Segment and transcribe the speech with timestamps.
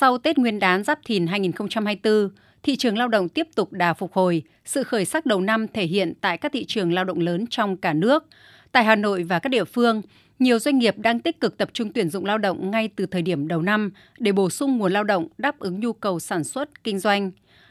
[0.00, 2.30] Sau Tết Nguyên đán Giáp Thìn 2024,
[2.62, 5.86] thị trường lao động tiếp tục đà phục hồi, sự khởi sắc đầu năm thể
[5.86, 8.24] hiện tại các thị trường lao động lớn trong cả nước.
[8.72, 10.02] Tại Hà Nội và các địa phương,
[10.38, 13.22] nhiều doanh nghiệp đang tích cực tập trung tuyển dụng lao động ngay từ thời
[13.22, 16.84] điểm đầu năm để bổ sung nguồn lao động đáp ứng nhu cầu sản xuất,
[16.84, 17.30] kinh doanh.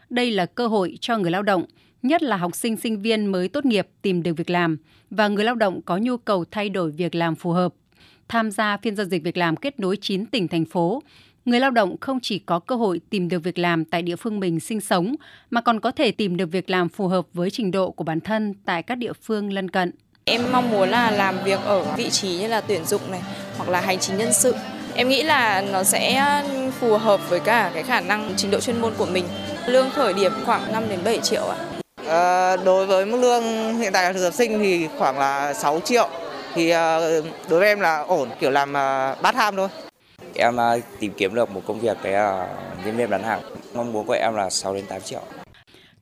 [0.09, 1.63] Đây là cơ hội cho người lao động,
[2.01, 4.77] nhất là học sinh sinh viên mới tốt nghiệp tìm được việc làm
[5.09, 7.73] và người lao động có nhu cầu thay đổi việc làm phù hợp.
[8.27, 11.03] Tham gia phiên giao dịch việc làm kết nối 9 tỉnh thành phố,
[11.45, 14.39] người lao động không chỉ có cơ hội tìm được việc làm tại địa phương
[14.39, 15.15] mình sinh sống
[15.49, 18.19] mà còn có thể tìm được việc làm phù hợp với trình độ của bản
[18.19, 19.91] thân tại các địa phương lân cận.
[20.25, 23.21] Em mong muốn là làm việc ở vị trí như là tuyển dụng này
[23.57, 24.55] hoặc là hành chính nhân sự.
[24.95, 26.23] Em nghĩ là nó sẽ
[26.79, 29.25] phù hợp với cả cái khả năng trình độ chuyên môn của mình.
[29.67, 31.57] Lương khởi điểm khoảng 5 đến 7 triệu ạ.
[32.07, 33.43] À, đối với mức lương
[33.77, 36.09] hiện tại là thực tập sinh thì khoảng là 6 triệu.
[36.53, 38.73] Thì ờ, đối với em là ổn, kiểu làm
[39.21, 39.67] bát tham thôi.
[40.39, 42.47] Em à, tìm kiếm được một công việc cái à,
[42.85, 43.41] nhân viên bán hàng.
[43.75, 45.21] Mong muốn của em là 6 đến 8 triệu.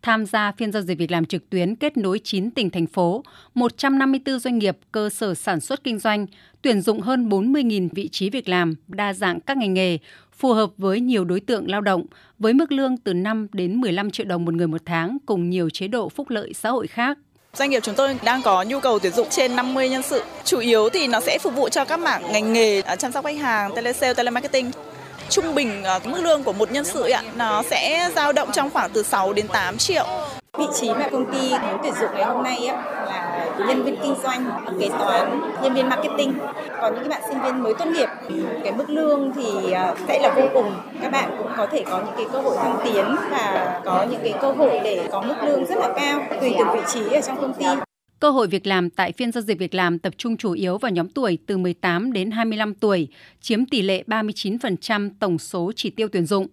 [0.02, 3.24] Tham gia phiên giao dịch việc làm trực tuyến kết nối 9 tỉnh thành phố,
[3.54, 6.26] 154 doanh nghiệp cơ sở sản xuất kinh doanh,
[6.62, 9.98] tuyển dụng hơn 40.000 vị trí việc làm, đa dạng các ngành nghề,
[10.34, 12.06] phù hợp với nhiều đối tượng lao động,
[12.40, 15.70] với mức lương từ 5 đến 15 triệu đồng một người một tháng cùng nhiều
[15.70, 17.18] chế độ phúc lợi xã hội khác.
[17.54, 20.24] Doanh nghiệp chúng tôi đang có nhu cầu tuyển dụng trên 50 nhân sự.
[20.44, 23.26] Chủ yếu thì nó sẽ phục vụ cho các mảng ngành nghề à, chăm sóc
[23.26, 24.72] khách hàng, telesale, telemarketing
[25.30, 28.70] trung bình à, mức lương của một nhân sự ạ nó sẽ dao động trong
[28.70, 30.06] khoảng từ 6 đến 8 triệu.
[30.58, 32.76] Vị trí mà công ty muốn tuyển dụng ngày hôm nay á,
[33.06, 33.37] là
[33.68, 36.34] nhân viên kinh doanh, kế toán, nhân viên marketing.
[36.82, 38.10] Còn những cái bạn sinh viên mới tốt nghiệp,
[38.64, 40.74] cái mức lương thì à, sẽ là vô cùng.
[41.02, 44.20] Các bạn cũng có thể có những cái cơ hội thăng tiến và có những
[44.24, 47.22] cái cơ hội để có mức lương rất là cao tùy từng vị trí ở
[47.22, 47.66] trong công ty.
[48.20, 50.92] Cơ hội việc làm tại phiên giao dịch việc làm tập trung chủ yếu vào
[50.92, 53.08] nhóm tuổi từ 18 đến 25 tuổi,
[53.42, 56.48] chiếm tỷ lệ 39% tổng số chỉ tiêu tuyển dụng.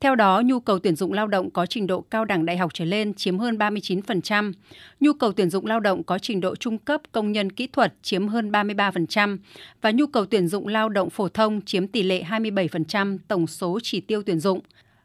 [0.00, 2.70] Theo đó, nhu cầu tuyển dụng lao động có trình độ cao đẳng đại học
[2.74, 4.52] trở lên chiếm hơn 39%,
[5.00, 7.94] nhu cầu tuyển dụng lao động có trình độ trung cấp công nhân kỹ thuật
[8.02, 9.38] chiếm hơn 33%
[9.80, 13.78] và nhu cầu tuyển dụng lao động phổ thông chiếm tỷ lệ 27% tổng số
[13.82, 14.60] chỉ tiêu tuyển dụng.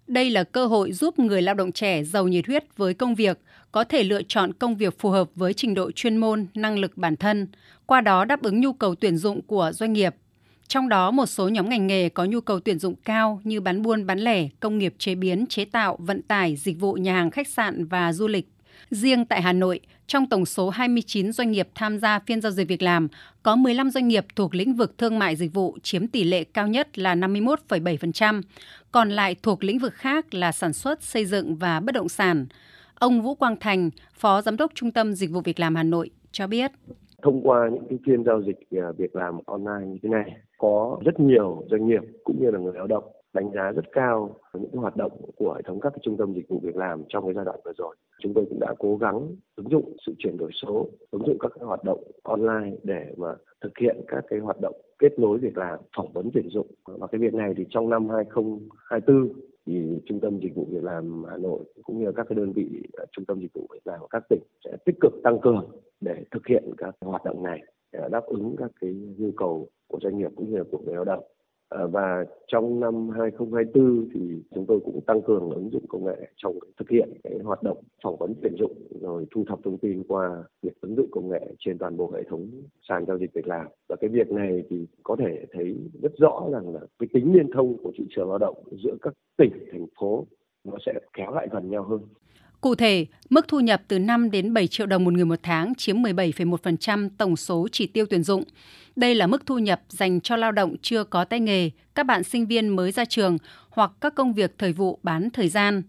[0.07, 3.39] Đây là cơ hội giúp người lao động trẻ giàu nhiệt huyết với công việc
[3.71, 6.97] có thể lựa chọn công việc phù hợp với trình độ chuyên môn, năng lực
[6.97, 7.47] bản thân,
[7.85, 10.15] qua đó đáp ứng nhu cầu tuyển dụng của doanh nghiệp.
[10.71, 13.81] Trong đó, một số nhóm ngành nghề có nhu cầu tuyển dụng cao như bán
[13.81, 17.31] buôn bán lẻ, công nghiệp chế biến, chế tạo, vận tải, dịch vụ nhà hàng
[17.31, 18.47] khách sạn và du lịch.
[18.91, 22.67] Riêng tại Hà Nội, trong tổng số 29 doanh nghiệp tham gia phiên giao dịch
[22.67, 23.07] việc làm,
[23.43, 26.67] có 15 doanh nghiệp thuộc lĩnh vực thương mại dịch vụ chiếm tỷ lệ cao
[26.67, 28.41] nhất là 51,7%,
[28.91, 32.45] còn lại thuộc lĩnh vực khác là sản xuất, xây dựng và bất động sản.
[32.95, 36.09] Ông Vũ Quang Thành, Phó Giám đốc Trung tâm Dịch vụ Việc làm Hà Nội
[36.31, 36.71] cho biết.
[37.21, 40.99] Thông qua những cái phiên giao dịch à, việc làm online như thế này, có
[41.05, 44.71] rất nhiều doanh nghiệp cũng như là người lao động đánh giá rất cao những
[44.71, 47.33] hoạt động của hệ thống các cái trung tâm dịch vụ việc làm trong cái
[47.33, 47.95] giai đoạn vừa rồi.
[48.19, 51.51] Chúng tôi cũng đã cố gắng ứng dụng sự chuyển đổi số, ứng dụng các
[51.55, 55.57] cái hoạt động online để mà thực hiện các cái hoạt động kết nối việc
[55.57, 56.67] làm, phỏng vấn tuyển dụng.
[56.87, 59.33] Và cái việc này thì trong năm 2024
[59.65, 62.83] thì trung tâm dịch vụ việc làm Hà Nội cũng như các cái đơn vị
[62.93, 65.69] à, trung tâm dịch vụ việc làm của các tỉnh sẽ tích cực tăng cường
[66.01, 67.61] để thực hiện các hoạt động này,
[67.93, 70.95] để đáp ứng các cái nhu cầu của doanh nghiệp cũng như là của người
[70.95, 71.23] lao động.
[71.71, 74.19] Ờ, và trong năm 2024 thì
[74.55, 77.77] chúng tôi cũng tăng cường ứng dụng công nghệ trong thực hiện cái hoạt động
[78.03, 81.53] phỏng vấn tuyển dụng rồi thu thập thông tin qua việc ứng dụng công nghệ
[81.59, 82.49] trên toàn bộ hệ thống
[82.89, 86.49] sàn giao dịch việc làm và cái việc này thì có thể thấy rất rõ
[86.51, 89.85] rằng là cái tính liên thông của thị trường lao động giữa các tỉnh, thành
[89.99, 90.27] phố
[90.63, 91.99] nó sẽ kéo lại gần nhau hơn
[92.61, 95.75] Cụ thể, mức thu nhập từ 5 đến 7 triệu đồng một người một tháng
[95.75, 98.43] chiếm 17,1% tổng số chỉ tiêu tuyển dụng.
[98.95, 102.23] Đây là mức thu nhập dành cho lao động chưa có tay nghề, các bạn
[102.23, 103.37] sinh viên mới ra trường
[103.69, 105.81] hoặc các công việc thời vụ bán thời gian.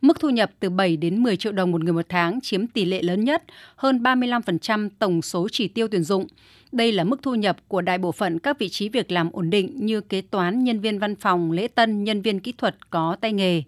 [0.00, 2.84] Mức thu nhập từ 7 đến 10 triệu đồng một người một tháng chiếm tỷ
[2.84, 3.44] lệ lớn nhất,
[3.76, 6.26] hơn 35% tổng số chỉ tiêu tuyển dụng.
[6.72, 9.50] Đây là mức thu nhập của đại bộ phận các vị trí việc làm ổn
[9.50, 13.16] định như kế toán, nhân viên văn phòng, lễ tân, nhân viên kỹ thuật có
[13.20, 13.62] tay nghề.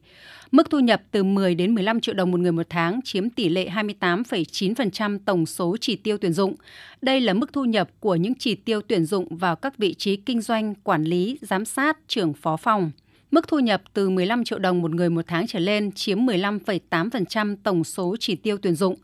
[0.50, 3.48] Mức thu nhập từ 10 đến 15 triệu đồng một người một tháng chiếm tỷ
[3.48, 6.54] lệ 28,9% tổng số chỉ tiêu tuyển dụng.
[7.02, 10.16] Đây là mức thu nhập của những chỉ tiêu tuyển dụng vào các vị trí
[10.16, 12.90] kinh doanh, quản lý, giám sát, trưởng phó phòng.
[13.32, 17.56] Mức thu nhập từ 15 triệu đồng một người một tháng trở lên chiếm 15,8%
[17.62, 18.96] tổng số chỉ tiêu tuyển dụng.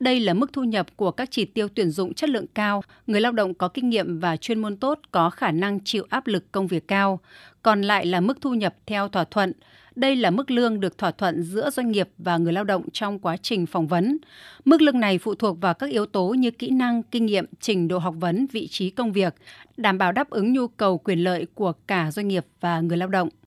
[0.00, 3.20] Đây là mức thu nhập của các chỉ tiêu tuyển dụng chất lượng cao, người
[3.20, 6.52] lao động có kinh nghiệm và chuyên môn tốt có khả năng chịu áp lực
[6.52, 7.20] công việc cao.
[7.62, 9.52] Còn lại là mức thu nhập theo thỏa thuận.
[9.96, 13.18] Đây là mức lương được thỏa thuận giữa doanh nghiệp và người lao động trong
[13.18, 14.18] quá trình phỏng vấn.
[14.64, 17.88] Mức lương này phụ thuộc vào các yếu tố như kỹ năng, kinh nghiệm, trình
[17.88, 19.34] độ học vấn, vị trí công việc,
[19.76, 23.08] đảm bảo đáp ứng nhu cầu quyền lợi của cả doanh nghiệp và người lao
[23.08, 23.28] động.